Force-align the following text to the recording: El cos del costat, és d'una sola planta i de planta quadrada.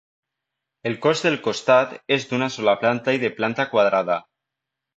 El 0.89 0.95
cos 1.03 1.21
del 1.25 1.37
costat, 1.49 1.93
és 2.17 2.27
d'una 2.31 2.49
sola 2.57 2.75
planta 2.81 3.17
i 3.19 3.23
de 3.27 3.33
planta 3.39 3.69
quadrada. 3.77 4.21